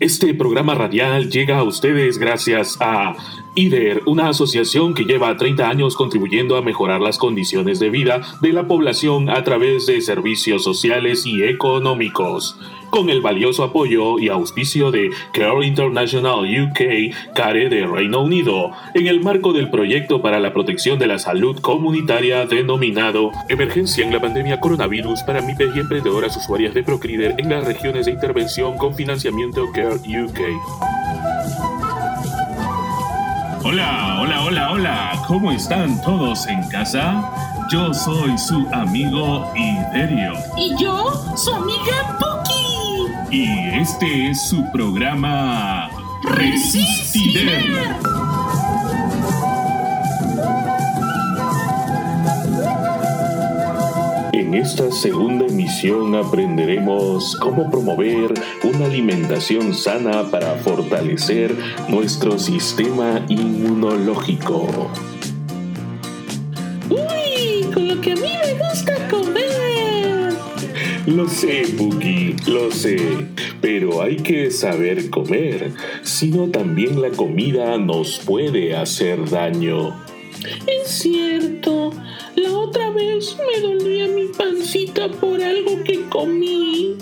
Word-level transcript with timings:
Este 0.00 0.32
programa 0.32 0.76
radial 0.76 1.28
llega 1.28 1.58
a 1.58 1.64
ustedes 1.64 2.18
gracias 2.18 2.76
a 2.78 3.16
IDER, 3.56 4.02
una 4.06 4.28
asociación 4.28 4.94
que 4.94 5.02
lleva 5.02 5.36
30 5.36 5.68
años 5.68 5.96
contribuyendo 5.96 6.56
a 6.56 6.62
mejorar 6.62 7.00
las 7.00 7.18
condiciones 7.18 7.80
de 7.80 7.90
vida 7.90 8.20
de 8.40 8.52
la 8.52 8.68
población 8.68 9.28
a 9.28 9.42
través 9.42 9.86
de 9.86 10.00
servicios 10.00 10.62
sociales 10.62 11.26
y 11.26 11.42
económicos. 11.42 12.56
Con 12.90 13.10
el 13.10 13.20
valioso 13.20 13.64
apoyo 13.64 14.18
y 14.18 14.28
auspicio 14.28 14.90
de 14.90 15.10
Care 15.32 15.66
International 15.66 16.40
UK, 16.40 17.34
CARE 17.34 17.68
de 17.68 17.86
Reino 17.86 18.22
Unido, 18.22 18.72
en 18.94 19.06
el 19.06 19.20
marco 19.20 19.52
del 19.52 19.70
proyecto 19.70 20.22
para 20.22 20.40
la 20.40 20.52
protección 20.52 20.98
de 20.98 21.06
la 21.06 21.18
salud 21.18 21.60
comunitaria 21.60 22.46
denominado 22.46 23.30
Emergencia 23.48 24.04
en 24.04 24.12
la 24.12 24.20
pandemia 24.20 24.60
coronavirus 24.60 25.22
para 25.22 25.42
MIPES 25.42 25.76
y 25.76 25.80
emprendedoras 25.80 26.36
usuarias 26.36 26.74
de 26.74 26.82
Procrider 26.82 27.34
en 27.38 27.50
las 27.50 27.64
regiones 27.64 28.06
de 28.06 28.12
intervención 28.12 28.78
con 28.78 28.94
financiamiento 28.94 29.70
Care 29.72 29.96
UK. 29.96 30.40
Hola, 33.64 34.18
hola, 34.22 34.44
hola, 34.44 34.72
hola, 34.72 35.22
¿cómo 35.26 35.52
están 35.52 36.00
todos 36.02 36.46
en 36.46 36.66
casa? 36.68 37.22
Yo 37.70 37.92
soy 37.92 38.38
su 38.38 38.66
amigo 38.72 39.52
Iderio. 39.54 40.32
Y 40.56 40.74
yo, 40.82 41.12
su 41.36 41.52
amiga 41.52 42.16
Puki. 42.18 42.37
Y 43.30 43.46
este 43.74 44.30
es 44.30 44.40
su 44.40 44.64
programa 44.72 45.90
Resistider. 46.24 47.62
En 54.32 54.54
esta 54.54 54.90
segunda 54.90 55.44
emisión 55.44 56.14
aprenderemos 56.14 57.36
cómo 57.36 57.70
promover 57.70 58.32
una 58.64 58.86
alimentación 58.86 59.74
sana 59.74 60.30
para 60.30 60.54
fortalecer 60.56 61.54
nuestro 61.88 62.38
sistema 62.38 63.20
inmunológico. 63.28 64.90
Uy, 66.88 67.70
con 67.74 67.88
lo 67.88 68.00
que 68.00 68.12
a 68.12 68.16
mí 68.16 68.22
me 68.22 68.54
gusta 68.54 68.94
comer. 69.10 70.32
Lo 71.06 71.26
sé, 71.26 71.64
Puki, 71.76 71.97
lo 72.46 72.70
sé. 72.70 72.98
Pero 73.60 74.02
hay 74.02 74.16
que 74.16 74.50
saber 74.50 75.10
comer, 75.10 75.72
si 76.02 76.28
no 76.28 76.48
también 76.48 77.00
la 77.00 77.10
comida 77.10 77.76
nos 77.78 78.18
puede 78.18 78.76
hacer 78.76 79.28
daño. 79.28 79.94
Es 80.66 80.88
cierto. 80.88 81.92
La 82.36 82.52
otra 82.52 82.90
vez 82.90 83.36
me 83.36 83.60
dolía 83.60 84.06
mi 84.06 84.26
pancita 84.26 85.10
por 85.10 85.42
algo 85.42 85.82
que 85.82 86.02
comí. 86.08 86.96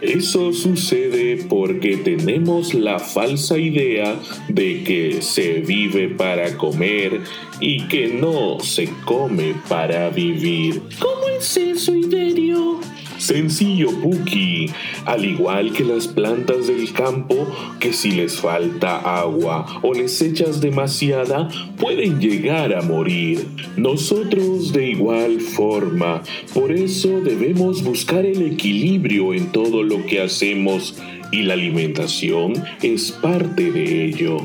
Eso 0.00 0.52
sucede 0.52 1.46
porque 1.48 1.96
tenemos 1.96 2.74
la 2.74 2.98
falsa 2.98 3.56
idea 3.56 4.20
de 4.48 4.82
que 4.84 5.22
se 5.22 5.60
vive 5.60 6.08
para 6.08 6.56
comer 6.56 7.22
y 7.60 7.86
que 7.88 8.08
no 8.08 8.60
se 8.60 8.90
come 9.04 9.54
para 9.68 10.10
vivir. 10.10 10.82
¿Cómo 10.98 11.28
es 11.28 11.56
eso, 11.56 11.94
Iderio? 11.94 12.78
Sencillo, 13.18 13.90
Puki. 14.00 14.70
Al 15.04 15.24
igual 15.24 15.72
que 15.72 15.84
las 15.84 16.08
plantas 16.08 16.66
del 16.66 16.92
campo, 16.92 17.46
que 17.80 17.92
si 17.92 18.10
les 18.10 18.36
falta 18.40 19.20
agua 19.20 19.80
o 19.82 19.94
les 19.94 20.20
echas 20.22 20.60
demasiada, 20.60 21.48
pueden 21.78 22.20
llegar 22.20 22.74
a 22.74 22.82
morir. 22.82 23.46
Nosotros 23.76 24.72
de 24.72 24.90
igual 24.90 25.40
forma. 25.40 26.22
Por 26.54 26.72
eso 26.72 27.20
debemos 27.20 27.82
buscar 27.82 28.24
el 28.24 28.42
equilibrio 28.42 29.34
en 29.34 29.52
todo 29.52 29.82
lo 29.82 30.04
que 30.06 30.20
hacemos 30.20 30.94
y 31.32 31.42
la 31.42 31.54
alimentación 31.54 32.54
es 32.82 33.12
parte 33.12 33.72
de 33.72 34.04
ello. 34.06 34.38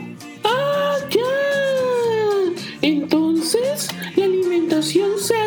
¡Ah, 0.44 0.96
ya! 1.10 1.22
Entonces, 2.82 3.90
la 4.16 4.26
alimentación 4.26 5.20
sana 5.20 5.41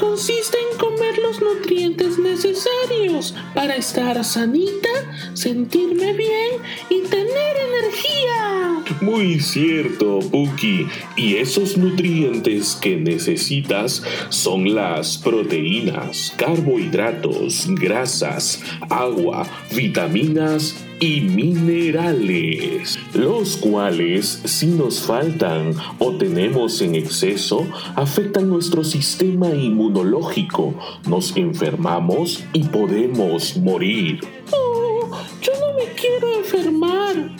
consiste 0.00 0.56
en 0.72 0.78
comer 0.78 1.18
los 1.18 1.42
nutrientes 1.42 2.18
necesarios 2.18 3.34
para 3.54 3.76
estar 3.76 4.24
sanita, 4.24 4.88
sentirme 5.34 6.14
bien 6.14 6.52
y 6.88 7.02
tener 7.02 7.56
energía. 7.68 8.82
Muy 9.02 9.38
cierto, 9.40 10.20
Puki. 10.20 10.86
Y 11.16 11.36
esos 11.36 11.76
nutrientes 11.76 12.78
que 12.80 12.96
necesitas 12.96 14.02
son 14.30 14.74
las 14.74 15.18
proteínas, 15.18 16.32
carbohidratos, 16.38 17.66
grasas, 17.68 18.62
agua, 18.88 19.46
vitaminas 19.76 20.74
y 21.00 21.22
minerales, 21.22 22.98
los 23.14 23.56
cuales 23.56 24.42
si 24.44 24.66
nos 24.66 25.00
faltan 25.00 25.74
o 25.98 26.12
tenemos 26.12 26.82
en 26.82 26.94
exceso, 26.94 27.66
afectan 27.96 28.48
nuestro 28.48 28.84
sistema 28.84 29.48
inmunológico, 29.48 30.74
nos 31.08 31.36
enfermamos 31.36 32.44
y 32.52 32.64
podemos 32.64 33.56
morir. 33.56 34.20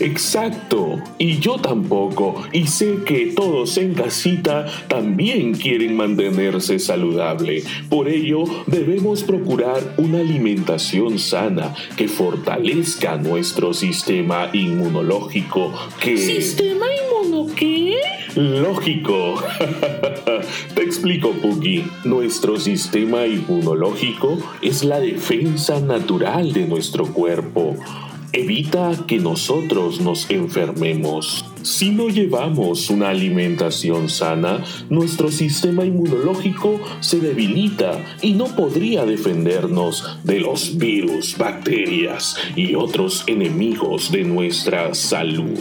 Exacto, 0.00 0.98
y 1.18 1.40
yo 1.40 1.56
tampoco, 1.56 2.42
y 2.52 2.66
sé 2.68 3.00
que 3.04 3.32
todos 3.36 3.76
en 3.76 3.92
casita 3.92 4.66
también 4.88 5.52
quieren 5.52 5.94
mantenerse 5.94 6.78
saludable. 6.78 7.62
Por 7.90 8.08
ello, 8.08 8.44
debemos 8.66 9.22
procurar 9.22 9.94
una 9.98 10.20
alimentación 10.20 11.18
sana 11.18 11.74
que 11.98 12.08
fortalezca 12.08 13.18
nuestro 13.18 13.74
sistema 13.74 14.48
inmunológico. 14.54 15.70
Que... 16.00 16.16
¿Sistema 16.16 16.86
inmuno 16.86 17.54
qué? 17.54 18.00
Lógico. 18.36 19.42
Te 20.74 20.82
explico, 20.82 21.32
Puggy. 21.32 21.84
Nuestro 22.04 22.58
sistema 22.58 23.26
inmunológico 23.26 24.38
es 24.62 24.82
la 24.82 24.98
defensa 24.98 25.78
natural 25.80 26.54
de 26.54 26.66
nuestro 26.66 27.04
cuerpo. 27.06 27.76
Evita 28.32 28.92
que 29.08 29.18
nosotros 29.18 30.00
nos 30.00 30.30
enfermemos. 30.30 31.44
Si 31.62 31.90
no 31.90 32.08
llevamos 32.08 32.88
una 32.88 33.08
alimentación 33.08 34.08
sana, 34.08 34.64
nuestro 34.88 35.32
sistema 35.32 35.84
inmunológico 35.84 36.80
se 37.00 37.18
debilita 37.18 38.04
y 38.22 38.34
no 38.34 38.46
podría 38.54 39.04
defendernos 39.04 40.20
de 40.22 40.38
los 40.38 40.78
virus, 40.78 41.36
bacterias 41.36 42.36
y 42.54 42.76
otros 42.76 43.24
enemigos 43.26 44.12
de 44.12 44.22
nuestra 44.22 44.94
salud. 44.94 45.58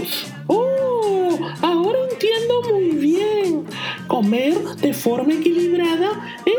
Comer 4.09 4.57
de 4.81 4.91
forma 4.91 5.33
equilibrada 5.33 6.09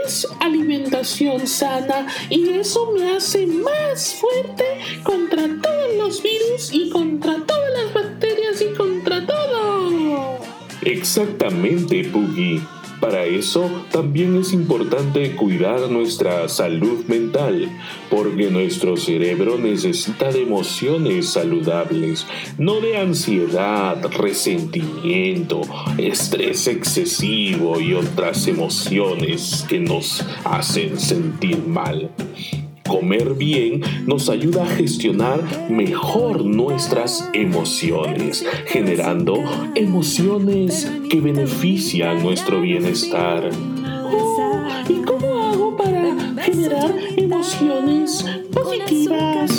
es 0.05 0.25
alimentación 0.39 1.49
sana 1.49 2.07
y 2.31 2.49
eso 2.51 2.93
me 2.93 3.11
hace 3.11 3.45
más 3.45 4.15
fuerte 4.15 4.65
contra 5.03 5.43
todos 5.61 5.97
los 5.99 6.23
virus 6.23 6.73
y 6.73 6.91
contra 6.91 7.45
todas 7.45 7.73
las 7.73 7.93
bacterias 7.93 8.63
y 8.63 8.73
contra 8.77 9.27
todo. 9.27 10.39
Exactamente, 10.83 12.05
Puggy. 12.05 12.63
Para 13.01 13.25
eso 13.25 13.71
también 13.91 14.37
es 14.37 14.53
importante 14.53 15.35
cuidar 15.35 15.91
nuestra 15.91 16.49
salud 16.49 17.07
mental, 17.07 17.69
porque 18.11 18.51
nuestro 18.51 18.97
cerebro 18.99 19.57
necesita 19.57 20.31
de 20.31 20.43
emociones 20.43 21.31
saludables, 21.31 22.27
no 22.59 22.81
de 22.81 22.99
ansiedad, 22.99 23.97
resentimiento, 24.19 25.63
estrés 25.97 26.67
excesivo 26.67 27.81
y 27.81 27.95
otras 27.95 28.47
emociones 28.47 29.65
que 29.67 29.81
nos 29.81 30.23
hacen 30.45 31.01
sentir 31.01 31.67
mal. 31.67 32.11
Comer 32.91 33.35
bien 33.35 33.83
nos 34.05 34.29
ayuda 34.29 34.65
a 34.65 34.67
gestionar 34.67 35.71
mejor 35.71 36.45
nuestras 36.45 37.31
emociones, 37.33 38.45
generando 38.67 39.37
emociones 39.77 40.91
que 41.09 41.21
benefician 41.21 42.21
nuestro 42.21 42.61
bienestar. 42.61 43.49
Oh, 44.13 44.67
¿Y 44.89 44.95
cómo 45.03 45.39
hago 45.41 45.77
para 45.77 46.35
generar 46.43 46.93
emociones 47.17 48.27
positivas? 48.53 49.53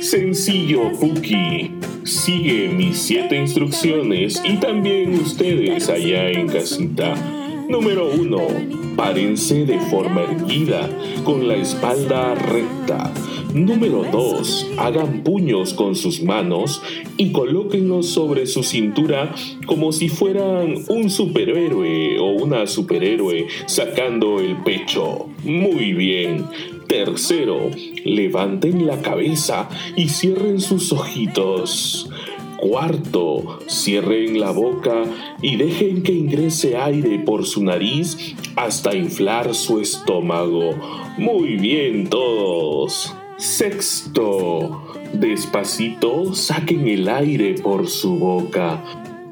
Sencillo, 0.00 0.92
Puki. 0.98 1.72
Sigue 2.04 2.70
mis 2.70 2.96
siete 2.96 3.36
instrucciones 3.36 4.40
y 4.42 4.56
también 4.56 5.12
ustedes 5.20 5.90
allá 5.90 6.30
en 6.30 6.48
casita. 6.48 7.39
Número 7.70 8.10
1. 8.10 8.96
Párense 8.96 9.64
de 9.64 9.78
forma 9.78 10.24
erguida, 10.24 10.90
con 11.22 11.46
la 11.46 11.54
espalda 11.54 12.34
recta. 12.34 13.12
Número 13.54 14.02
2. 14.10 14.72
Hagan 14.76 15.22
puños 15.22 15.72
con 15.72 15.94
sus 15.94 16.20
manos 16.20 16.82
y 17.16 17.30
colóquenlos 17.30 18.08
sobre 18.08 18.46
su 18.46 18.64
cintura 18.64 19.32
como 19.66 19.92
si 19.92 20.08
fueran 20.08 20.74
un 20.88 21.10
superhéroe 21.10 22.18
o 22.18 22.42
una 22.42 22.66
superhéroe 22.66 23.46
sacando 23.66 24.40
el 24.40 24.56
pecho. 24.64 25.28
Muy 25.44 25.92
bien. 25.92 26.46
Tercero, 26.88 27.70
levanten 28.04 28.84
la 28.84 29.00
cabeza 29.00 29.68
y 29.94 30.08
cierren 30.08 30.60
sus 30.60 30.90
ojitos. 30.90 32.10
Cuarto, 32.60 33.58
cierren 33.68 34.38
la 34.38 34.50
boca 34.50 35.04
y 35.40 35.56
dejen 35.56 36.02
que 36.02 36.12
ingrese 36.12 36.76
aire 36.76 37.18
por 37.20 37.46
su 37.46 37.64
nariz 37.64 38.34
hasta 38.54 38.94
inflar 38.94 39.54
su 39.54 39.80
estómago. 39.80 40.74
Muy 41.16 41.56
bien 41.56 42.10
todos. 42.10 43.14
Sexto, 43.38 44.84
despacito 45.14 46.34
saquen 46.34 46.86
el 46.86 47.08
aire 47.08 47.54
por 47.54 47.88
su 47.88 48.18
boca. 48.18 48.84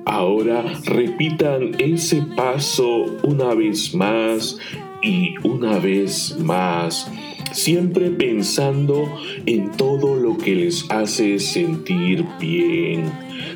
Ahora 0.06 0.64
repitan 0.86 1.72
ese 1.78 2.22
paso 2.34 3.04
una 3.24 3.52
vez 3.52 3.94
más 3.94 4.56
y 5.02 5.34
una 5.46 5.78
vez 5.78 6.38
más 6.38 7.10
siempre 7.52 8.10
pensando 8.10 9.12
en 9.46 9.70
todo 9.72 10.16
lo 10.16 10.36
que 10.38 10.54
les 10.54 10.90
hace 10.90 11.38
sentir 11.38 12.24
bien, 12.40 13.10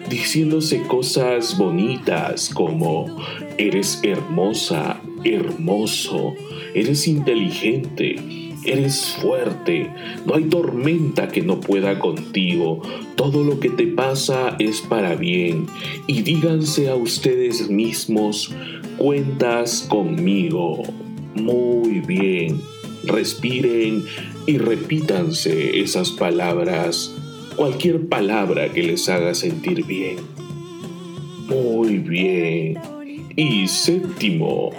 diciéndose 0.09 0.83
cosas 0.83 1.57
bonitas 1.57 2.51
como 2.53 3.07
eres 3.59 4.01
hermosa, 4.03 5.01
hermoso, 5.25 6.35
eres 6.75 7.07
inteligente, 7.07 8.17
eres 8.65 9.17
fuerte, 9.21 9.91
no 10.27 10.35
hay 10.35 10.45
tormenta 10.45 11.29
que 11.29 11.43
no 11.43 11.61
pueda 11.61 11.99
contigo, 11.99 12.81
todo 13.17 13.45
lo 13.45 13.61
que 13.61 13.71
te 13.71 13.87
pasa 13.87 14.57
es 14.59 14.81
para 14.81 15.15
bien 15.15 15.67
y 16.07 16.23
díganse 16.23 16.89
a 16.89 16.95
ustedes 16.95 17.69
mismos, 17.69 18.53
cuentas 18.99 19.87
conmigo. 19.89 20.83
Muy 21.35 22.01
bien 22.01 22.61
respiren 23.05 24.05
y 24.47 24.59
repítanse 24.59 25.81
esas 25.81 26.11
palabras, 26.11 27.15
cualquier 27.57 28.09
palabra 28.09 28.73
que 28.73 28.83
les 28.83 29.09
haga 29.09 29.35
sentir 29.35 29.85
bien. 29.85 30.17
Muy 31.49 31.99
bien. 31.99 32.79
Y 33.37 33.67
séptimo, 33.69 34.71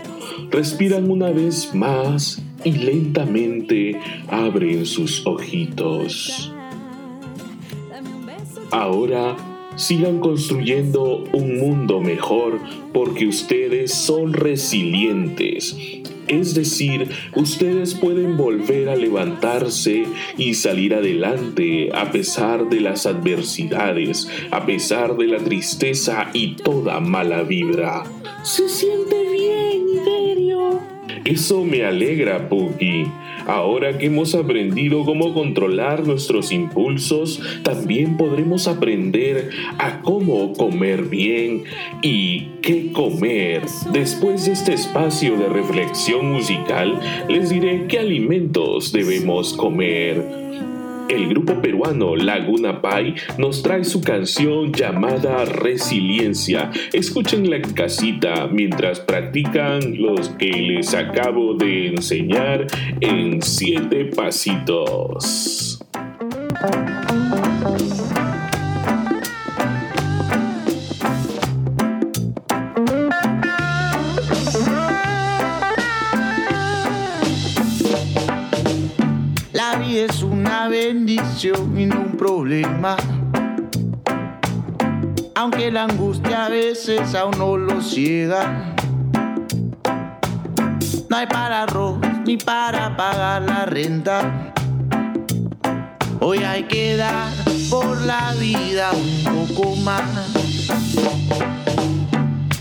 respiran 0.50 1.10
una 1.10 1.31
vez 1.31 1.74
más 1.74 2.42
y 2.64 2.72
lentamente 2.72 4.00
abren 4.30 4.86
sus 4.86 5.26
ojitos. 5.26 6.52
Ahora 8.72 9.36
sigan 9.75 10.20
construyendo 10.20 11.24
un 11.34 11.60
mundo 11.60 12.02
mejor 12.02 12.60
porque 12.94 13.28
ustedes 13.28 13.94
son 13.94 14.34
resilientes 14.34 15.75
es 16.28 16.56
decir, 16.56 17.10
ustedes 17.36 17.96
pueden 17.96 18.38
volver 18.38 18.90
a 18.90 18.96
levantarse 18.96 20.06
y 20.38 20.54
salir 20.54 20.96
adelante 20.96 21.90
a 21.94 22.12
pesar 22.12 22.70
de 22.70 22.80
las 22.80 23.06
adversidades, 23.06 24.30
a 24.52 24.66
pesar 24.66 25.18
de 25.18 25.28
la 25.28 25.38
tristeza 25.38 26.30
y 26.34 26.56
toda 26.56 27.00
mala 27.00 27.44
vibra. 27.44 28.04
Se 28.44 28.69
siente 28.69 29.22
bien, 29.31 29.84
Iderio. 29.90 30.80
Eso 31.26 31.64
me 31.64 31.84
alegra, 31.84 32.48
Pookie. 32.48 33.06
Ahora 33.45 33.98
que 33.98 34.07
hemos 34.07 34.36
aprendido 34.36 35.04
cómo 35.06 35.34
controlar 35.34 36.06
nuestros 36.06 36.51
impulsos, 36.51 37.42
también 37.63 38.18
podremos 38.18 38.68
aprender 38.68 39.50
a 39.78 40.01
cómo 40.01 40.54
comer 40.54 41.04
bien 41.04 41.63
y 42.01 42.48
qué 42.62 42.92
comer. 42.92 43.63
Después 43.92 44.45
de 44.45 44.54
este 44.54 44.74
espacio 44.74 45.38
de 45.38 45.50
reflexión 45.50 46.31
musical, 46.31 47.00
les 47.30 47.50
diré 47.50 47.88
qué 47.88 48.00
alimentos 48.00 48.92
debemos 48.92 49.54
comer. 49.54 50.43
El 51.13 51.27
grupo 51.27 51.62
peruano 51.62 52.15
Laguna 52.15 52.81
Pai 52.81 53.13
nos 53.38 53.62
trae 53.62 53.83
su 53.83 54.01
canción 54.01 54.74
llamada 54.74 55.45
Resiliencia. 55.45 56.71
Escúchenla 56.92 57.57
en 57.57 57.74
casita 57.74 58.48
mientras 58.48 59.00
practican 59.00 60.01
los 60.01 60.30
que 60.30 60.50
les 60.50 60.95
acabo 60.95 61.54
de 61.54 61.89
enseñar 61.89 62.65
en 63.00 63.44
siete 63.44 64.06
pasitos. 64.06 65.80
Y 81.45 81.86
no 81.86 82.00
un 82.00 82.16
problema. 82.18 82.95
Aunque 85.36 85.69
la 85.72 85.84
angustia 85.84 86.45
a 86.45 86.50
veces 86.50 87.13
a 87.16 87.25
uno 87.25 87.57
lo 87.57 87.81
ciega. 87.81 88.74
No 91.10 91.18
hay 91.18 91.28
para 91.28 91.63
arroz 91.63 91.98
ni 92.25 92.38
para 92.38 92.95
pagar 92.95 93.42
la 93.42 93.66
renta. 93.66 94.54
Hoy 96.22 96.38
hay 96.45 96.63
que 96.63 96.95
dar 96.95 97.28
por 97.69 98.00
la 98.04 98.34
vida 98.40 98.92
un 98.94 99.48
poco 99.54 99.75
más. 99.75 100.04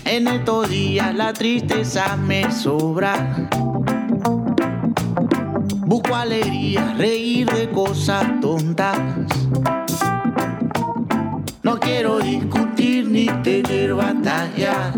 En 0.03 0.27
estos 0.27 0.69
días 0.69 1.15
la 1.15 1.31
tristeza 1.31 2.17
me 2.17 2.51
sobra. 2.51 3.47
Busco 5.93 6.15
alegría, 6.15 6.95
reír 6.97 7.47
de 7.51 7.69
cosas 7.69 8.25
tontas. 8.41 8.97
No 11.61 11.79
quiero 11.79 12.17
discutir 12.17 13.07
ni 13.07 13.27
tener 13.43 13.93
batalla 13.93 14.91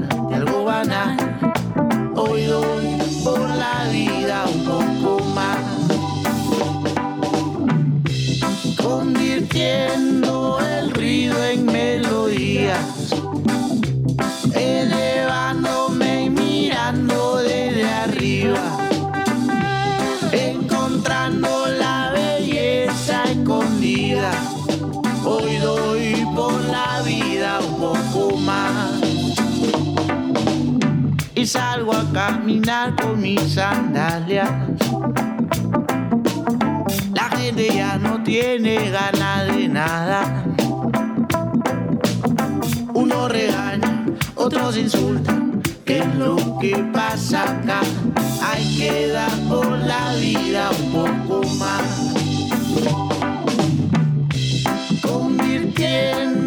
sandalias. 33.38 34.50
La 37.14 37.30
gente 37.38 37.70
ya 37.74 37.98
no 37.98 38.24
tiene 38.24 38.90
ganas 38.90 39.48
de 39.48 39.68
nada. 39.68 40.44
Uno 42.94 43.28
regaña, 43.28 44.06
otros 44.36 44.78
insultan. 44.78 45.62
¿Qué 45.86 46.00
es 46.00 46.16
lo 46.16 46.36
que 46.60 46.76
pasa 46.94 47.44
acá? 47.44 47.82
hay 48.56 48.78
que 48.78 49.08
dar 49.08 49.32
por 49.50 49.68
la 49.80 50.16
vida 50.16 50.70
un 50.72 50.92
poco 50.92 51.42
más. 51.58 52.14
Convirtiendo 55.02 56.45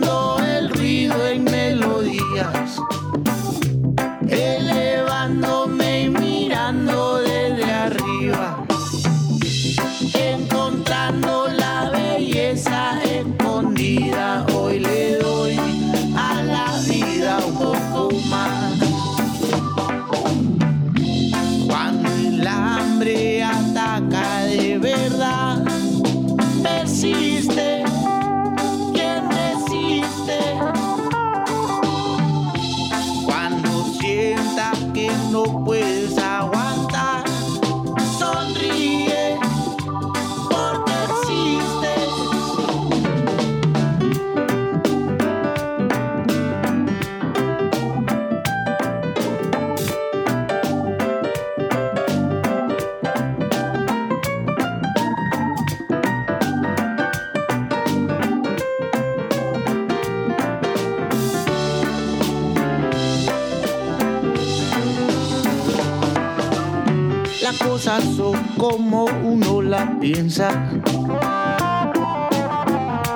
son 67.96 68.36
como 68.58 69.06
uno 69.24 69.62
las 69.62 69.88
piensa. 69.98 70.50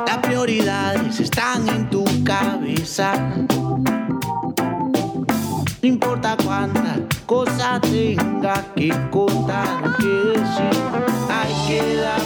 Las 0.06 0.18
prioridades 0.22 1.20
están 1.20 1.68
en 1.68 1.90
tu 1.90 2.04
cabeza. 2.24 3.12
No 5.82 5.88
importa 5.88 6.36
cuántas 6.42 7.00
cosas 7.26 7.82
tenga 7.82 8.64
que 8.74 8.90
contar, 9.10 9.94
que 9.98 10.06
decir, 10.06 10.80
hay 11.28 11.52
que 11.68 11.96
dar 11.96 12.21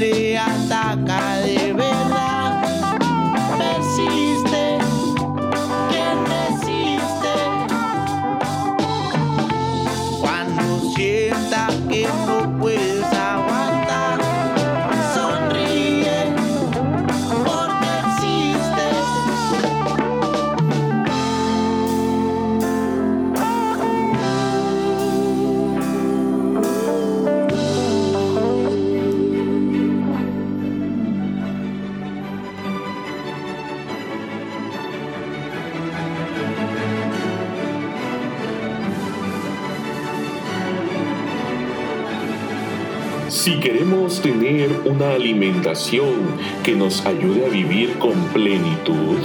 hambre 0.00 0.49
una 44.84 45.12
alimentación 45.12 46.14
que 46.62 46.74
nos 46.74 47.04
ayude 47.06 47.46
a 47.46 47.48
vivir 47.48 47.98
con 47.98 48.14
plenitud, 48.32 49.18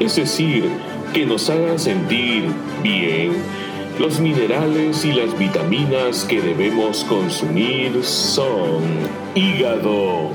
es 0.00 0.16
decir, 0.16 0.64
que 1.12 1.26
nos 1.26 1.50
haga 1.50 1.78
sentir 1.78 2.44
bien, 2.82 3.32
los 3.98 4.20
minerales 4.20 5.04
y 5.04 5.12
las 5.12 5.38
vitaminas 5.38 6.24
que 6.24 6.40
debemos 6.40 7.04
consumir 7.04 8.02
son 8.02 8.82
hígado, 9.34 10.30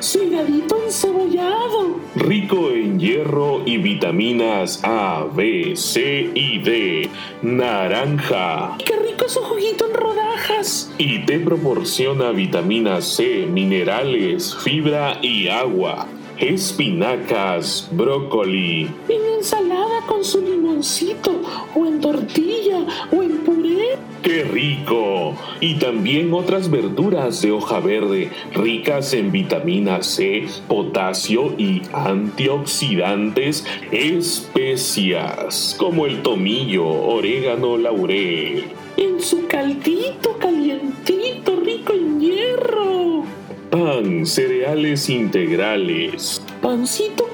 Higadito 0.00 0.76
encebollado. 0.84 1.96
rico 2.14 2.70
en 2.70 2.98
hierro 3.00 3.62
y 3.66 3.78
vitaminas 3.78 4.80
A, 4.84 5.26
B, 5.34 5.74
C 5.76 6.30
y 6.34 6.58
D, 6.58 7.10
naranja, 7.42 8.76
Qué 8.84 8.94
rico 8.96 9.28
su 9.28 9.40
juguito 9.40 9.86
en 9.88 9.94
rodajas. 9.94 10.92
y 10.98 11.24
te 11.26 11.38
proporciona 11.40 12.30
vitamina 12.30 13.00
C, 13.00 13.46
minerales, 13.50 14.54
fibra 14.56 15.18
y 15.22 15.48
agua. 15.48 16.06
Espinacas, 16.38 17.88
brócoli, 17.90 18.88
En 19.08 19.34
ensalada 19.38 20.02
con 20.06 20.24
su 20.24 20.40
limoncito, 20.40 21.32
o 21.74 21.86
en 21.86 22.00
tortilla, 22.00 22.86
o 23.10 23.22
en 23.22 23.38
puré. 23.38 23.96
¡Qué 24.22 24.44
rico! 24.44 25.36
Y 25.60 25.74
también 25.74 26.32
otras 26.32 26.70
verduras 26.70 27.42
de 27.42 27.52
hoja 27.52 27.80
verde 27.80 28.30
ricas 28.52 29.12
en 29.14 29.32
vitamina 29.32 30.02
C, 30.02 30.46
potasio 30.66 31.54
y 31.58 31.82
antioxidantes, 31.92 33.64
especias 33.92 35.76
como 35.78 36.06
el 36.06 36.22
tomillo, 36.22 36.86
orégano, 36.86 37.76
laurel. 37.76 38.64
En 38.96 39.20
su 39.20 39.46
caldito 39.46 40.36
calientito, 40.38 41.60
rico 41.64 41.92
en 41.92 42.20
hierro. 42.20 43.24
Pan, 43.70 44.24
cereales 44.26 45.10
integrales, 45.10 46.42
Pancito 46.62 47.27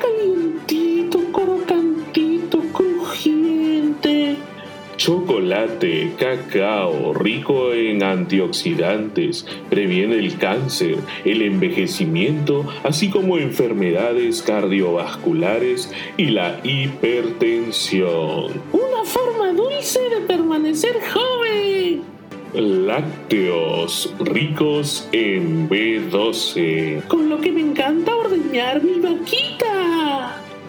Chocolate, 5.04 6.12
cacao, 6.18 7.12
rico 7.12 7.74
en 7.74 8.02
antioxidantes, 8.02 9.44
previene 9.68 10.14
el 10.14 10.38
cáncer, 10.38 10.96
el 11.26 11.42
envejecimiento, 11.42 12.64
así 12.84 13.10
como 13.10 13.36
enfermedades 13.36 14.40
cardiovasculares 14.40 15.92
y 16.16 16.30
la 16.30 16.58
hipertensión. 16.64 18.62
Una 18.72 19.04
forma 19.04 19.52
dulce 19.52 20.00
de 20.08 20.22
permanecer 20.22 20.94
joven. 21.12 22.02
Lácteos, 22.54 24.14
ricos 24.20 25.06
en 25.12 25.68
B12. 25.68 27.06
Con 27.08 27.28
lo 27.28 27.42
que 27.42 27.52
me 27.52 27.60
encanta 27.60 28.16
ordeñar 28.16 28.82
mi 28.82 29.00
vaquita. 29.00 29.73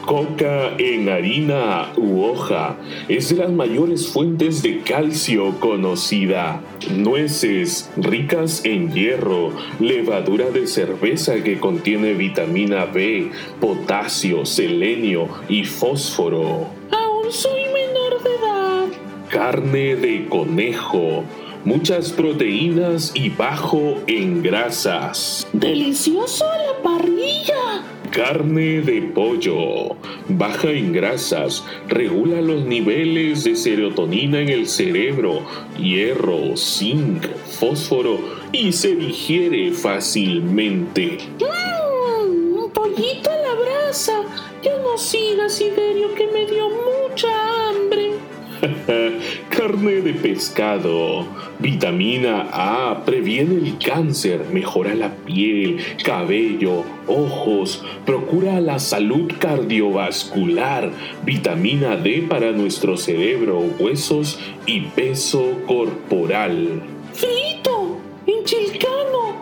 Coca 0.05 0.75
en 0.77 1.09
harina 1.09 1.91
u 1.97 2.21
hoja 2.21 2.77
es 3.09 3.29
de 3.29 3.37
las 3.37 3.51
mayores 3.51 4.07
fuentes 4.07 4.61
de 4.61 4.81
calcio 4.81 5.59
conocida. 5.59 6.61
Nueces 6.95 7.89
ricas 7.97 8.63
en 8.65 8.93
hierro, 8.93 9.51
levadura 9.79 10.51
de 10.51 10.67
cerveza 10.67 11.41
que 11.43 11.59
contiene 11.59 12.13
vitamina 12.13 12.85
B, 12.85 13.31
potasio, 13.59 14.45
selenio 14.45 15.27
y 15.49 15.63
fósforo. 15.63 16.67
Aún 16.91 17.31
soy 17.31 17.63
menor 17.73 18.21
de 18.23 18.29
edad. 18.35 18.85
Carne 19.29 19.95
de 19.95 20.27
conejo, 20.29 21.23
muchas 21.63 22.11
proteínas 22.11 23.11
y 23.15 23.29
bajo 23.29 23.95
en 24.05 24.43
grasas. 24.43 25.47
Delicioso 25.51 26.45
a 26.45 26.57
la 26.57 26.83
parrilla. 26.83 27.64
Carne 28.15 28.79
de 28.79 29.01
pollo, 29.13 29.97
baja 30.29 30.71
en 30.71 30.93
grasas, 30.93 31.65
regula 31.89 32.39
los 32.39 32.63
niveles 32.63 33.43
de 33.43 33.57
serotonina 33.57 34.39
en 34.39 34.47
el 34.47 34.69
cerebro, 34.69 35.41
hierro, 35.77 36.55
zinc, 36.55 37.25
fósforo 37.59 38.21
y 38.53 38.71
se 38.71 38.95
digiere 38.95 39.73
fácilmente. 39.73 41.17
Mmm, 41.41 42.57
un 42.57 42.71
pollito 42.71 43.29
a 43.29 43.35
la 43.35 43.53
brasa. 43.53 44.23
Ya 44.63 44.77
no 44.77 44.97
sigas, 44.97 45.55
Siderio, 45.55 46.15
que 46.15 46.27
me 46.27 46.45
dio 46.45 46.69
mucha 46.69 47.67
hambre. 47.67 48.11
Carne 49.57 50.01
de 50.01 50.13
pescado, 50.13 51.25
vitamina 51.59 52.49
A, 52.51 53.05
previene 53.05 53.55
el 53.55 53.77
cáncer, 53.77 54.47
mejora 54.51 54.93
la 54.95 55.15
piel, 55.15 55.77
cabello, 56.03 56.83
ojos, 57.07 57.81
procura 58.05 58.59
la 58.59 58.79
salud 58.79 59.31
cardiovascular, 59.39 60.91
vitamina 61.23 61.95
D 61.95 62.25
para 62.27 62.51
nuestro 62.51 62.97
cerebro, 62.97 63.59
huesos 63.79 64.39
y 64.65 64.81
peso 64.81 65.61
corporal. 65.65 66.81
Frito, 67.13 67.97
enchilcano 68.27 69.37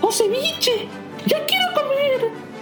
o 0.00 0.12
ceviche. 0.12 0.86
Ya 1.26 1.44
quiero. 1.46 1.77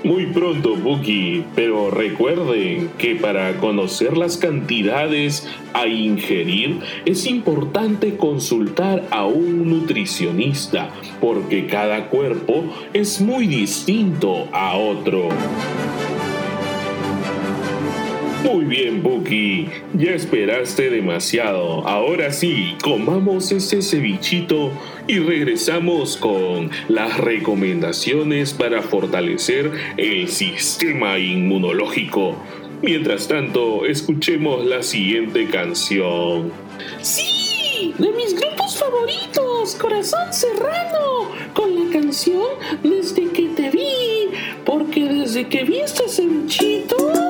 Muy 0.06 0.26
pronto, 0.26 0.76
Buki, 0.76 1.42
pero 1.56 1.90
recuerden 1.90 2.90
que 2.96 3.16
para 3.16 3.56
conocer 3.56 4.16
las 4.16 4.36
cantidades 4.36 5.48
a 5.72 5.88
ingerir 5.88 6.78
es 7.04 7.26
importante 7.26 8.16
consultar 8.16 9.02
a 9.10 9.26
un 9.26 9.68
nutricionista, 9.68 10.90
porque 11.20 11.66
cada 11.66 12.08
cuerpo 12.08 12.62
es 12.92 13.20
muy 13.20 13.48
distinto 13.48 14.46
a 14.52 14.76
otro. 14.76 15.28
Muy 18.46 18.64
bien, 18.64 19.02
Buki. 19.02 19.66
Ya 19.94 20.12
esperaste 20.12 20.88
demasiado. 20.88 21.84
Ahora 21.86 22.32
sí, 22.32 22.76
comamos 22.80 23.50
ese 23.50 23.82
cevichito 23.82 24.70
y 25.08 25.18
regresamos 25.18 26.16
con 26.16 26.70
las 26.88 27.18
recomendaciones 27.18 28.52
para 28.52 28.82
fortalecer 28.82 29.72
el 29.96 30.28
sistema 30.28 31.18
inmunológico. 31.18 32.36
Mientras 32.82 33.26
tanto, 33.26 33.84
escuchemos 33.84 34.64
la 34.64 34.84
siguiente 34.84 35.46
canción. 35.48 36.52
Sí, 37.02 37.94
de 37.98 38.12
mis 38.12 38.32
grupos 38.32 38.78
favoritos. 38.78 39.74
Corazón 39.74 40.32
serrano, 40.32 41.32
con 41.52 41.74
la 41.74 41.92
canción 41.92 42.46
Desde 42.84 43.28
que 43.32 43.48
te 43.56 43.70
vi, 43.70 44.28
porque 44.64 45.00
desde 45.08 45.48
que 45.48 45.64
viste 45.64 46.04
ese 46.04 46.26
bichito... 46.26 47.25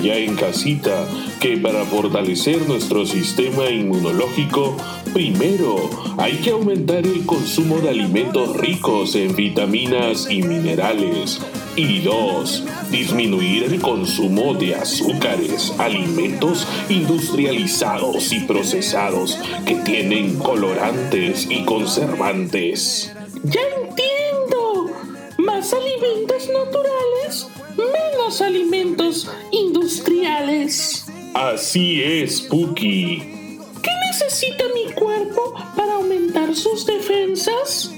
allá 0.00 0.16
en 0.16 0.34
casita 0.34 1.06
que 1.40 1.58
para 1.58 1.84
fortalecer 1.84 2.66
nuestro 2.66 3.04
sistema 3.04 3.68
inmunológico, 3.68 4.74
primero 5.12 5.90
hay 6.16 6.36
que 6.38 6.50
aumentar 6.50 7.06
el 7.06 7.26
consumo 7.26 7.78
de 7.80 7.90
alimentos 7.90 8.56
ricos 8.56 9.14
en 9.14 9.36
vitaminas 9.36 10.26
y 10.30 10.42
minerales. 10.42 11.40
Y 11.76 12.00
dos, 12.00 12.64
disminuir 12.90 13.64
el 13.64 13.80
consumo 13.80 14.54
de 14.54 14.74
azúcares, 14.74 15.74
alimentos 15.78 16.66
industrializados 16.88 18.32
y 18.32 18.40
procesados 18.40 19.38
que 19.66 19.74
tienen 19.76 20.36
colorantes 20.36 21.46
y 21.50 21.64
conservantes. 21.64 23.12
¡Ya 23.44 23.60
entiendo! 23.82 24.90
Más 25.38 25.72
alimentos 25.72 26.48
naturales, 26.48 27.48
menos 27.80 28.40
alimentos 28.40 29.28
industriales. 29.50 31.06
Así 31.34 32.02
es, 32.02 32.40
Puki. 32.42 33.22
¿Qué 33.82 33.90
necesita 34.10 34.64
mi 34.74 34.92
cuerpo 34.92 35.54
para 35.76 35.94
aumentar 35.94 36.54
sus 36.54 36.84
defensas? 36.86 37.90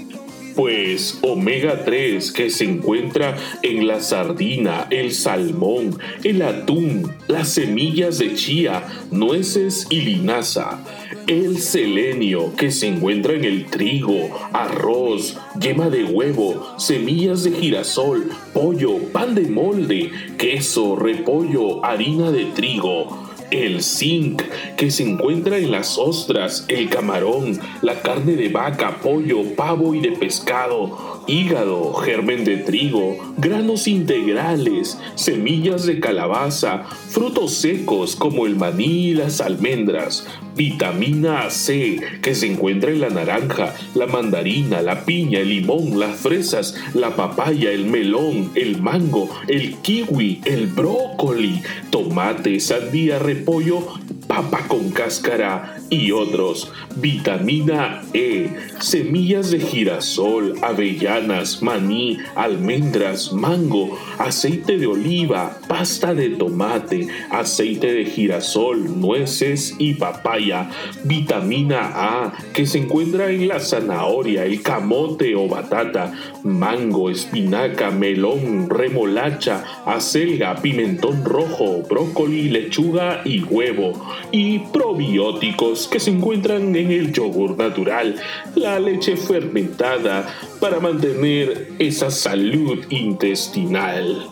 Pues 0.55 1.19
omega 1.23 1.85
3 1.85 2.31
que 2.33 2.51
se 2.51 2.65
encuentra 2.65 3.37
en 3.63 3.87
la 3.87 4.01
sardina, 4.01 4.87
el 4.91 5.13
salmón, 5.13 5.99
el 6.25 6.43
atún, 6.43 7.11
las 7.27 7.49
semillas 7.49 8.19
de 8.19 8.35
chía, 8.35 8.87
nueces 9.11 9.87
y 9.89 10.03
linaza. 10.03 10.85
El 11.27 11.59
selenio 11.59 12.55
que 12.57 12.71
se 12.71 12.89
encuentra 12.89 13.33
en 13.35 13.45
el 13.45 13.67
trigo, 13.67 14.29
arroz, 14.53 15.39
yema 15.59 15.89
de 15.89 16.05
huevo, 16.05 16.75
semillas 16.79 17.45
de 17.45 17.53
girasol, 17.53 18.29
pollo, 18.53 18.99
pan 19.13 19.35
de 19.35 19.43
molde, 19.43 20.11
queso, 20.37 20.97
repollo, 20.97 21.85
harina 21.85 22.31
de 22.31 22.47
trigo 22.47 23.32
el 23.53 23.83
zinc 23.83 24.43
que 24.77 24.91
se 24.91 25.05
encuentra 25.05 25.59
en 25.59 25.71
las 25.71 25.99
ostras, 25.99 26.65
el 26.69 26.89
camarón, 26.89 27.61
la 27.83 28.01
carne 28.01 28.35
de 28.35 28.49
vaca, 28.49 28.99
pollo, 29.03 29.55
pavo 29.55 29.95
y 29.95 30.01
de 30.01 30.13
pescado, 30.13 31.12
hígado, 31.27 31.95
germen 31.95 32.45
de 32.45 32.59
trigo, 32.59 33.17
granos 33.39 33.87
integrales, 33.87 34.99
semillas 35.15 35.87
de 35.87 36.01
calabaza, 36.01 36.85
frutos 36.85 37.55
secos 37.55 38.17
como 38.17 38.47
el 38.47 38.57
maní 38.57 39.09
y 39.09 39.15
las 39.15 39.41
almendras, 39.41 40.27
vitamina 40.57 41.49
C 41.51 42.01
que 42.23 42.35
se 42.35 42.47
encuentra 42.47 42.91
en 42.91 43.01
la 43.01 43.11
naranja, 43.11 43.75
la 43.95 44.07
mandarina, 44.07 44.83
la 44.83 45.05
piña, 45.05 45.41
el 45.41 45.49
limón, 45.49 45.99
las 45.99 46.17
fresas, 46.17 46.75
la 46.95 47.17
papaya, 47.17 47.71
el 47.71 47.87
melón, 47.87 48.51
el 48.55 48.81
mango, 48.81 49.29
el 49.49 49.77
kiwi, 49.77 50.41
el 50.45 50.67
brócoli, 50.67 51.63
tomate, 51.91 52.61
sandía, 52.61 53.19
repollo 53.19 53.87
papa 54.27 54.65
con 54.69 54.91
cáscara 54.91 55.77
y 55.91 56.11
otros, 56.13 56.73
vitamina 56.97 58.03
E, 58.15 58.51
semillas 58.81 59.51
de 59.51 59.61
girasol, 59.61 60.55
avellanas, 60.63 61.63
maní, 61.63 62.19
almendras, 62.35 63.33
mango, 63.33 63.99
aceite 64.19 64.79
de 64.79 64.87
oliva, 64.87 65.59
pasta 65.69 66.15
de 66.15 66.31
tomate, 66.31 67.09
aceite 67.31 67.93
de 67.93 68.05
girasol, 68.05 69.01
nueces 69.01 69.75
y 69.79 69.95
papaya, 69.95 70.71
vitamina 71.05 71.93
A 71.95 72.33
que 72.55 72.67
se 72.67 72.79
encuentra 72.79 73.31
en 73.31 73.49
la 73.49 73.61
zanahoria, 73.61 74.45
el 74.45 74.63
camote 74.63 75.35
o 75.35 75.49
batata, 75.49 76.13
mango, 76.43 77.11
espinaca, 77.11 77.91
melón, 77.91 78.71
remolacha, 78.71 79.65
acelga, 79.87 80.57
pimentón 80.57 81.25
rojo, 81.25 81.83
brócoli, 81.89 82.49
lechuga 82.49 83.23
y 83.25 83.43
huevo 83.43 84.12
y 84.31 84.59
probióticos 84.61 85.89
que 85.89 86.01
se 86.01 86.11
encuentran 86.11 86.75
en 86.75 86.91
el 86.91 87.13
yogur 87.13 87.57
natural, 87.57 88.17
la 88.55 88.79
leche 88.79 89.17
fermentada, 89.17 90.27
para 90.61 90.81
mantener 90.81 91.73
esa 91.79 92.11
salud 92.11 92.85
intestinal. 92.91 94.27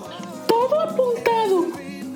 Todo 0.47 0.81
apuntado. 0.81 1.66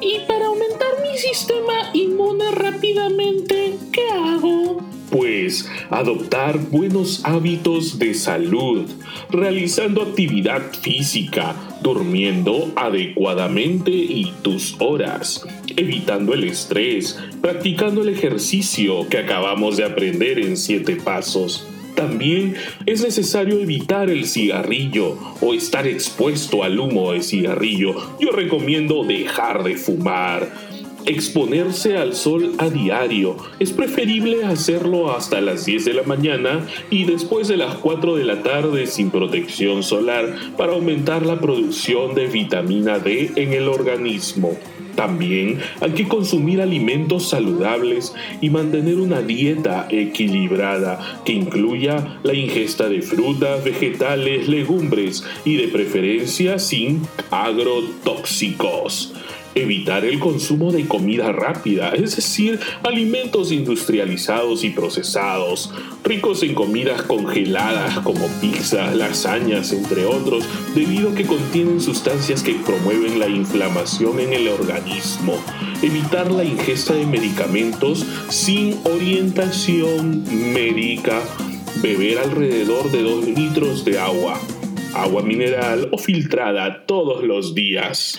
Y 0.00 0.20
para 0.26 0.46
aumentar 0.46 0.90
mi 1.02 1.16
sistema 1.18 1.90
inmune 1.92 2.50
rápidamente, 2.52 3.76
¿qué 3.92 4.08
hago? 4.10 4.93
Pues 5.14 5.70
adoptar 5.90 6.58
buenos 6.58 7.24
hábitos 7.24 8.00
de 8.00 8.14
salud, 8.14 8.90
realizando 9.30 10.02
actividad 10.02 10.60
física, 10.72 11.54
durmiendo 11.84 12.72
adecuadamente 12.74 13.92
y 13.92 14.32
tus 14.42 14.74
horas, 14.80 15.46
evitando 15.76 16.34
el 16.34 16.42
estrés, 16.42 17.16
practicando 17.40 18.02
el 18.02 18.08
ejercicio 18.08 19.08
que 19.08 19.18
acabamos 19.18 19.76
de 19.76 19.84
aprender 19.84 20.40
en 20.40 20.56
siete 20.56 20.96
pasos. 20.96 21.64
También 21.94 22.56
es 22.84 23.02
necesario 23.02 23.60
evitar 23.60 24.10
el 24.10 24.26
cigarrillo 24.26 25.16
o 25.40 25.54
estar 25.54 25.86
expuesto 25.86 26.64
al 26.64 26.80
humo 26.80 27.12
de 27.12 27.22
cigarrillo. 27.22 27.94
Yo 28.18 28.32
recomiendo 28.32 29.04
dejar 29.04 29.62
de 29.62 29.76
fumar. 29.76 30.63
Exponerse 31.06 31.98
al 31.98 32.14
sol 32.14 32.52
a 32.56 32.70
diario. 32.70 33.36
Es 33.58 33.72
preferible 33.72 34.44
hacerlo 34.44 35.14
hasta 35.14 35.42
las 35.42 35.66
10 35.66 35.84
de 35.84 35.92
la 35.92 36.02
mañana 36.02 36.66
y 36.90 37.04
después 37.04 37.46
de 37.48 37.58
las 37.58 37.74
4 37.74 38.16
de 38.16 38.24
la 38.24 38.42
tarde 38.42 38.86
sin 38.86 39.10
protección 39.10 39.82
solar 39.82 40.34
para 40.56 40.72
aumentar 40.72 41.26
la 41.26 41.38
producción 41.40 42.14
de 42.14 42.26
vitamina 42.26 42.98
D 42.98 43.32
en 43.36 43.52
el 43.52 43.68
organismo. 43.68 44.56
También 44.94 45.58
hay 45.80 45.90
que 45.90 46.08
consumir 46.08 46.62
alimentos 46.62 47.28
saludables 47.28 48.14
y 48.40 48.48
mantener 48.48 48.98
una 48.98 49.20
dieta 49.20 49.86
equilibrada 49.90 51.20
que 51.26 51.32
incluya 51.32 52.18
la 52.22 52.32
ingesta 52.32 52.88
de 52.88 53.02
frutas, 53.02 53.62
vegetales, 53.62 54.48
legumbres 54.48 55.24
y 55.44 55.56
de 55.56 55.68
preferencia 55.68 56.58
sin 56.58 57.02
agrotóxicos 57.30 59.12
evitar 59.54 60.04
el 60.04 60.18
consumo 60.18 60.72
de 60.72 60.86
comida 60.86 61.32
rápida, 61.32 61.90
es 61.90 62.16
decir, 62.16 62.60
alimentos 62.82 63.52
industrializados 63.52 64.64
y 64.64 64.70
procesados, 64.70 65.72
ricos 66.02 66.42
en 66.42 66.54
comidas 66.54 67.02
congeladas 67.02 67.98
como 68.00 68.26
pizzas, 68.40 68.94
lasañas, 68.96 69.72
entre 69.72 70.04
otros, 70.06 70.44
debido 70.74 71.10
a 71.10 71.14
que 71.14 71.26
contienen 71.26 71.80
sustancias 71.80 72.42
que 72.42 72.54
promueven 72.54 73.18
la 73.18 73.28
inflamación 73.28 74.20
en 74.20 74.32
el 74.32 74.48
organismo. 74.48 75.34
Evitar 75.82 76.30
la 76.30 76.44
ingesta 76.44 76.94
de 76.94 77.06
medicamentos 77.06 78.06
sin 78.28 78.78
orientación 78.84 80.24
médica. 80.52 81.20
Beber 81.82 82.18
alrededor 82.18 82.90
de 82.90 83.02
2 83.02 83.26
litros 83.28 83.84
de 83.84 83.98
agua, 83.98 84.40
agua 84.94 85.22
mineral 85.22 85.88
o 85.92 85.98
filtrada 85.98 86.86
todos 86.86 87.22
los 87.24 87.54
días. 87.54 88.18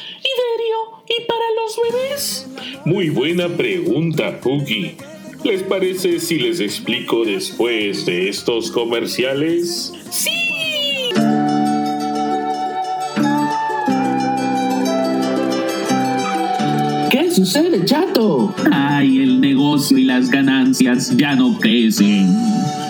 ¿Y 1.08 1.22
para 1.28 1.46
los 1.56 1.80
bebés? 1.84 2.48
Muy 2.86 3.10
buena 3.10 3.48
pregunta, 3.48 4.40
Pookie. 4.42 4.98
¿Les 5.44 5.62
parece 5.62 6.20
si 6.20 6.40
les 6.40 6.60
explico 6.60 7.24
después 7.24 8.06
de 8.08 8.30
estos 8.30 8.72
comerciales? 8.72 9.94
¡Sí! 10.10 10.32
¿Qué 17.12 17.30
sucede, 17.30 17.86
chato? 17.86 18.54
Ay, 18.72 19.22
el 19.22 19.40
negocio 19.40 19.98
y 20.00 20.06
las 20.06 20.32
ganancias 20.32 21.16
ya 21.16 21.36
no 21.36 21.60
crecen. 21.60 22.36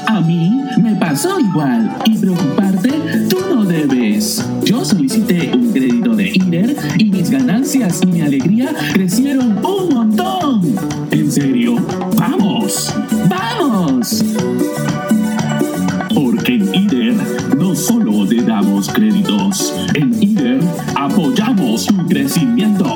A 0.07 0.21
mí 0.21 0.51
me 0.81 0.95
pasó 0.95 1.37
igual 1.39 1.97
y 2.05 2.17
preocuparte 2.17 2.91
tú 3.29 3.39
no 3.49 3.65
debes. 3.65 4.45
Solicité 4.85 5.49
un 5.51 5.71
crédito 5.71 6.15
de 6.15 6.29
IDER 6.29 6.75
y 6.99 7.05
mis 7.05 7.31
ganancias 7.31 8.01
y 8.03 8.05
mi 8.05 8.21
alegría 8.21 8.71
crecieron 8.93 9.57
un 9.65 9.89
montón. 9.91 10.61
¿En 11.09 11.31
serio? 11.31 11.77
¡Vamos! 12.15 12.93
¡Vamos! 13.27 14.23
Porque 16.13 16.53
en 16.53 16.75
IDER 16.75 17.15
no 17.57 17.75
solo 17.75 18.27
te 18.27 18.43
damos 18.43 18.87
créditos, 18.89 19.73
en 19.95 20.21
IDER 20.21 20.59
apoyamos 20.95 21.87
tu 21.87 22.05
crecimiento. 22.05 22.94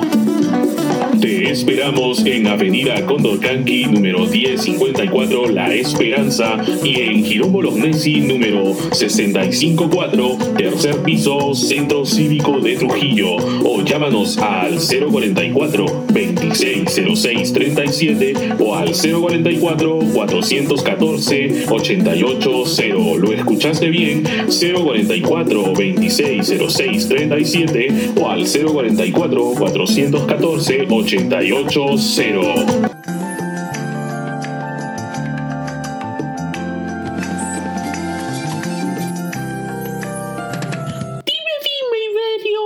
Estamos 1.90 2.24
en 2.24 2.46
Avenida 2.46 3.04
Condocanqui 3.04 3.86
número 3.86 4.28
1054 4.28 5.50
La 5.50 5.74
Esperanza 5.74 6.58
y 6.84 7.02
en 7.02 7.26
Girombo 7.26 7.64
Lognesi 7.64 8.22
número 8.22 8.76
654, 8.92 10.38
tercer 10.56 10.98
piso, 10.98 11.56
Centro 11.56 12.06
Cívico 12.06 12.60
de 12.60 12.76
Trujillo. 12.76 13.38
O 13.66 13.82
llámanos 13.82 14.38
al 14.38 14.78
044 14.78 15.86
2606 16.14 17.54
37 17.54 18.34
o 18.60 18.76
al 18.76 18.92
044 18.92 20.00
414 20.14 21.66
8800. 21.72 23.18
¿Lo 23.18 23.34
escuchaste 23.34 23.90
bien? 23.90 24.24
044 24.48 25.64
2606 25.64 27.10
37 27.10 28.12
o 28.22 28.30
al 28.30 28.46
044 28.46 29.54
414 29.58 30.86
8800. 30.88 31.79
Dime, 41.26 41.54
dime, 41.64 41.98
Iberio, 42.12 42.64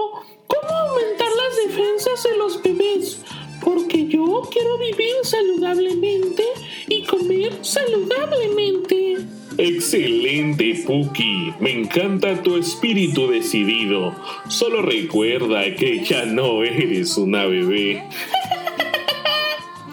¿cómo 0.48 0.68
aumentar 0.68 1.28
las 1.30 1.54
defensas 1.68 2.24
de 2.24 2.38
los 2.40 2.64
bebés? 2.64 3.24
Porque 3.64 4.08
yo 4.08 4.50
quiero 4.52 4.80
vivir 4.80 5.14
saludablemente 5.22 6.46
y 6.88 7.04
comer 7.04 7.54
saludablemente. 7.62 9.18
Excelente, 9.60 10.82
Puki. 10.88 11.54
Me 11.60 11.72
encanta 11.72 12.42
tu 12.42 12.58
espíritu 12.58 13.30
decidido. 13.30 14.16
Solo 14.50 14.82
recuerda 14.82 15.76
que 15.76 16.04
ya 16.04 16.26
no 16.26 16.64
eres 16.64 17.16
una 17.18 17.46
bebé. 17.46 18.04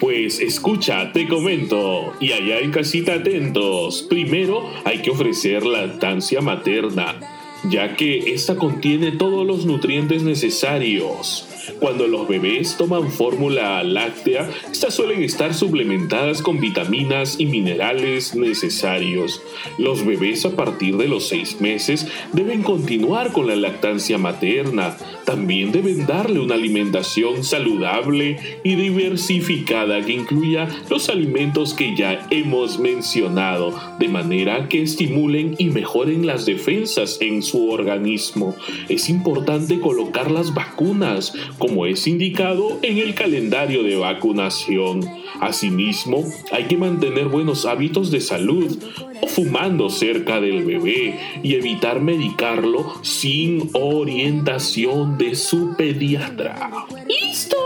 Pues 0.00 0.40
escucha, 0.40 1.12
te 1.12 1.28
comento. 1.28 2.14
Y 2.20 2.32
allá 2.32 2.60
en 2.60 2.70
casita 2.70 3.16
atentos. 3.16 4.06
Primero 4.08 4.70
hay 4.84 5.02
que 5.02 5.10
ofrecer 5.10 5.66
lactancia 5.66 6.40
materna, 6.40 7.20
ya 7.68 7.96
que 7.96 8.32
esta 8.32 8.56
contiene 8.56 9.12
todos 9.12 9.46
los 9.46 9.66
nutrientes 9.66 10.22
necesarios. 10.22 11.49
Cuando 11.78 12.06
los 12.06 12.28
bebés 12.28 12.76
toman 12.76 13.10
fórmula 13.10 13.82
láctea, 13.82 14.48
estas 14.70 14.94
suelen 14.94 15.22
estar 15.22 15.54
suplementadas 15.54 16.42
con 16.42 16.60
vitaminas 16.60 17.38
y 17.38 17.46
minerales 17.46 18.34
necesarios. 18.34 19.42
Los 19.78 20.04
bebés 20.04 20.44
a 20.44 20.56
partir 20.56 20.96
de 20.96 21.08
los 21.08 21.28
seis 21.28 21.60
meses 21.60 22.06
deben 22.32 22.62
continuar 22.62 23.32
con 23.32 23.46
la 23.46 23.56
lactancia 23.56 24.18
materna. 24.18 24.96
También 25.24 25.72
deben 25.72 26.06
darle 26.06 26.40
una 26.40 26.54
alimentación 26.54 27.44
saludable 27.44 28.38
y 28.64 28.74
diversificada 28.74 30.04
que 30.04 30.12
incluya 30.12 30.68
los 30.88 31.08
alimentos 31.08 31.74
que 31.74 31.94
ya 31.96 32.26
hemos 32.30 32.78
mencionado, 32.78 33.74
de 33.98 34.08
manera 34.08 34.68
que 34.68 34.82
estimulen 34.82 35.54
y 35.58 35.66
mejoren 35.66 36.26
las 36.26 36.46
defensas 36.46 37.18
en 37.20 37.42
su 37.42 37.70
organismo. 37.70 38.54
Es 38.88 39.08
importante 39.08 39.80
colocar 39.80 40.30
las 40.30 40.54
vacunas, 40.54 41.32
como 41.60 41.86
es 41.86 42.06
indicado 42.06 42.78
en 42.82 42.98
el 42.98 43.14
calendario 43.14 43.84
de 43.84 43.94
vacunación. 43.94 45.02
Asimismo, 45.40 46.24
hay 46.50 46.64
que 46.64 46.76
mantener 46.76 47.28
buenos 47.28 47.66
hábitos 47.66 48.10
de 48.10 48.20
salud 48.20 48.76
o 49.20 49.26
fumando 49.28 49.90
cerca 49.90 50.40
del 50.40 50.64
bebé 50.64 51.20
y 51.42 51.54
evitar 51.54 52.00
medicarlo 52.00 52.94
sin 53.02 53.70
orientación 53.74 55.18
de 55.18 55.36
su 55.36 55.76
pediatra. 55.76 56.86
¡Listo! 57.06 57.56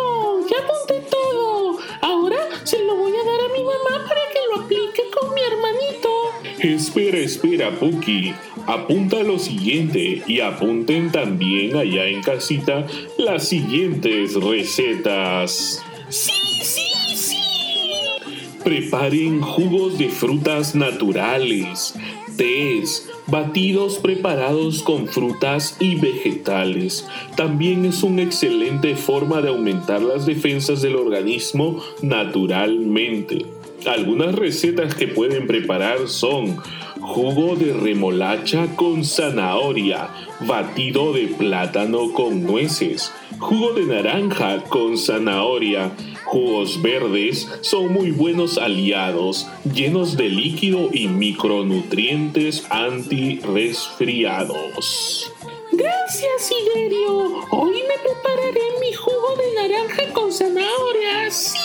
Ya 0.50 0.56
apunté 0.64 1.08
todo. 1.08 1.78
Ahora 2.02 2.36
se 2.64 2.84
lo 2.84 2.96
voy 2.96 3.12
a 3.12 3.24
dar 3.24 3.40
a 3.48 3.52
mi 3.56 3.62
mamá 3.62 4.08
para 4.08 4.20
que 4.32 4.40
lo 4.54 4.62
aplique 4.62 5.02
con 5.16 5.34
mi 5.34 5.40
hermanito. 5.40 6.10
Espera, 6.58 7.18
espera, 7.18 7.70
Puki. 7.70 8.34
Apunta 8.66 9.22
lo 9.22 9.38
siguiente 9.38 10.22
y 10.26 10.40
apunten 10.40 11.12
también 11.12 11.76
allá 11.76 12.06
en 12.06 12.22
casita 12.22 12.86
las 13.18 13.46
siguientes 13.46 14.34
recetas. 14.34 15.84
¡Sí, 16.08 16.32
sí, 16.62 16.80
sí! 17.14 17.36
Preparen 18.64 19.42
jugos 19.42 19.98
de 19.98 20.08
frutas 20.08 20.74
naturales, 20.74 21.94
tés, 22.38 23.06
batidos 23.26 23.98
preparados 23.98 24.82
con 24.82 25.08
frutas 25.08 25.76
y 25.78 25.96
vegetales. 25.96 27.06
También 27.36 27.84
es 27.84 28.02
una 28.02 28.22
excelente 28.22 28.96
forma 28.96 29.42
de 29.42 29.50
aumentar 29.50 30.00
las 30.00 30.24
defensas 30.24 30.80
del 30.80 30.96
organismo 30.96 31.82
naturalmente. 32.00 33.44
Algunas 33.86 34.34
recetas 34.34 34.94
que 34.94 35.08
pueden 35.08 35.46
preparar 35.46 36.08
son 36.08 36.56
jugo 37.04 37.54
de 37.54 37.72
remolacha 37.74 38.74
con 38.76 39.04
zanahoria, 39.04 40.08
batido 40.40 41.12
de 41.12 41.26
plátano 41.28 42.12
con 42.12 42.42
nueces, 42.42 43.12
jugo 43.38 43.74
de 43.74 43.84
naranja 43.84 44.64
con 44.64 44.96
zanahoria. 44.96 45.92
Jugos 46.24 46.80
verdes 46.80 47.46
son 47.60 47.92
muy 47.92 48.10
buenos 48.10 48.56
aliados, 48.56 49.46
llenos 49.72 50.16
de 50.16 50.30
líquido 50.30 50.88
y 50.92 51.08
micronutrientes 51.08 52.64
antirresfriados. 52.70 55.30
Gracias, 55.72 56.42
Siderio. 56.42 57.42
Hoy 57.50 57.72
me 57.72 57.98
prepararé 58.02 58.62
mi 58.80 58.94
jugo 58.94 59.36
de 59.36 59.52
naranja 59.68 60.10
con 60.14 60.32
zanahoria. 60.32 61.30
¡Sí! 61.30 61.58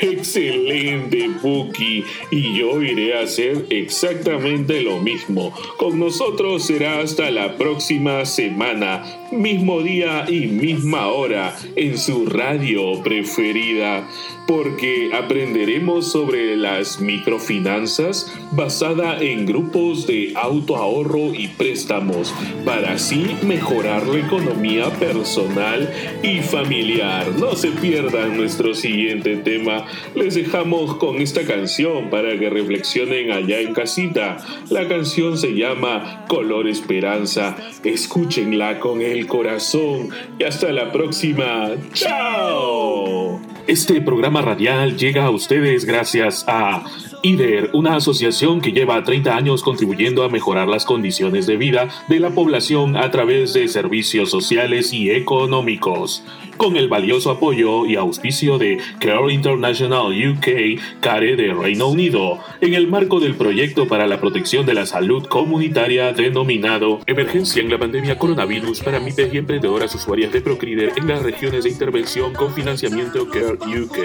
Excelente, 0.00 1.30
Puki. 1.40 2.04
Y 2.30 2.58
yo 2.58 2.82
iré 2.82 3.18
a 3.18 3.22
hacer 3.22 3.66
exactamente 3.70 4.82
lo 4.82 4.98
mismo. 4.98 5.52
Con 5.76 5.98
nosotros 5.98 6.64
será 6.64 7.00
hasta 7.00 7.30
la 7.30 7.56
próxima 7.56 8.24
semana, 8.24 9.25
mismo 9.32 9.82
día 9.82 10.24
y 10.28 10.46
misma 10.46 11.08
hora, 11.08 11.56
en 11.76 11.98
su 11.98 12.26
radio 12.26 13.02
preferida. 13.02 14.08
Porque 14.46 15.10
aprenderemos 15.12 16.12
sobre 16.12 16.56
las 16.56 17.00
microfinanzas 17.00 18.32
basada 18.52 19.20
en 19.20 19.44
grupos 19.44 20.06
de 20.06 20.32
autoahorro 20.36 21.34
y 21.34 21.48
préstamos 21.48 22.32
para 22.64 22.92
así 22.92 23.36
mejorar 23.42 24.06
la 24.06 24.20
economía 24.20 24.88
personal 24.90 25.92
y 26.22 26.38
familiar. 26.40 27.32
No 27.40 27.56
se 27.56 27.72
pierdan 27.72 28.36
nuestro 28.36 28.72
siguiente 28.72 29.36
tema 29.38 29.86
les 30.14 30.34
dejamos 30.34 30.96
con 30.96 31.20
esta 31.20 31.42
canción 31.44 32.10
para 32.10 32.38
que 32.38 32.50
reflexionen 32.50 33.30
allá 33.30 33.60
en 33.60 33.72
casita. 33.72 34.36
La 34.70 34.88
canción 34.88 35.38
se 35.38 35.54
llama 35.54 36.24
Color 36.28 36.68
Esperanza. 36.68 37.56
Escúchenla 37.84 38.78
con 38.80 39.00
el 39.00 39.15
corazón 39.24 40.10
y 40.38 40.44
hasta 40.44 40.70
la 40.72 40.92
próxima. 40.92 41.70
¡Chao! 41.92 43.40
Este 43.66 44.00
programa 44.00 44.42
radial 44.42 44.96
llega 44.96 45.24
a 45.24 45.30
ustedes 45.30 45.84
gracias 45.84 46.44
a 46.46 46.84
IDER, 47.26 47.70
una 47.72 47.96
asociación 47.96 48.60
que 48.60 48.70
lleva 48.70 49.02
30 49.02 49.36
años 49.36 49.64
contribuyendo 49.64 50.22
a 50.22 50.28
mejorar 50.28 50.68
las 50.68 50.84
condiciones 50.84 51.48
de 51.48 51.56
vida 51.56 51.88
de 52.08 52.20
la 52.20 52.30
población 52.30 52.96
a 52.96 53.10
través 53.10 53.52
de 53.52 53.66
servicios 53.66 54.30
sociales 54.30 54.92
y 54.92 55.10
económicos. 55.10 56.22
Con 56.56 56.76
el 56.76 56.88
valioso 56.88 57.32
apoyo 57.32 57.84
y 57.84 57.96
auspicio 57.96 58.58
de 58.58 58.78
Care 59.00 59.32
International 59.32 60.06
UK, 60.06 61.00
CARE 61.00 61.34
de 61.34 61.52
Reino 61.52 61.88
Unido, 61.88 62.38
en 62.60 62.74
el 62.74 62.86
marco 62.86 63.18
del 63.18 63.34
proyecto 63.34 63.88
para 63.88 64.06
la 64.06 64.20
protección 64.20 64.64
de 64.64 64.74
la 64.74 64.86
salud 64.86 65.26
comunitaria 65.26 66.12
denominado 66.12 67.00
Emergencia 67.06 67.60
en 67.60 67.70
la 67.70 67.78
pandemia 67.78 68.18
coronavirus 68.18 68.80
para 68.82 69.00
MIPES 69.00 69.34
y 69.34 69.38
emprendedoras 69.38 69.92
usuarias 69.96 70.32
de 70.32 70.40
Procrider 70.40 70.92
en 70.96 71.08
las 71.08 71.24
regiones 71.24 71.64
de 71.64 71.70
intervención 71.70 72.32
con 72.34 72.54
financiamiento 72.54 73.28
Care 73.28 73.58
UK. 73.80 73.96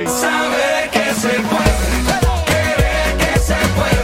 Segway. 3.52 4.01